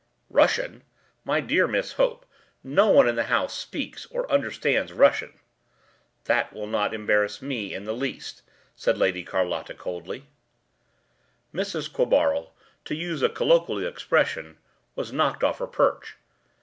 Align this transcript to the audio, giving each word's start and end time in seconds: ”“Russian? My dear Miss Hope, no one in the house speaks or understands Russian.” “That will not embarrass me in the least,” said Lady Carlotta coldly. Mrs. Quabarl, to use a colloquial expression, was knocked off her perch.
”“Russian? 0.31 0.81
My 1.23 1.41
dear 1.41 1.67
Miss 1.67 1.91
Hope, 1.91 2.25
no 2.63 2.87
one 2.89 3.07
in 3.07 3.15
the 3.15 3.25
house 3.25 3.53
speaks 3.55 4.07
or 4.07 4.27
understands 4.31 4.91
Russian.” 4.91 5.37
“That 6.23 6.51
will 6.51 6.65
not 6.65 6.91
embarrass 6.91 7.39
me 7.39 7.75
in 7.75 7.83
the 7.83 7.93
least,” 7.93 8.41
said 8.75 8.97
Lady 8.97 9.23
Carlotta 9.23 9.75
coldly. 9.75 10.25
Mrs. 11.53 11.87
Quabarl, 11.93 12.51
to 12.85 12.95
use 12.95 13.21
a 13.21 13.29
colloquial 13.29 13.85
expression, 13.87 14.57
was 14.95 15.13
knocked 15.13 15.43
off 15.43 15.59
her 15.59 15.67
perch. 15.67 16.17